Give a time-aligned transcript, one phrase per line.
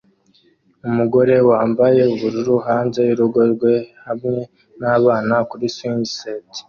[0.87, 3.73] Umugore wambaye ubururu hanze yurugo rwe
[4.05, 4.33] hamwe
[4.79, 6.45] nabana kuri swing set